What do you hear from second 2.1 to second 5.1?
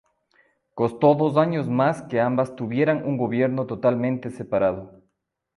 ambas tuvieran un gobierno totalmente separado.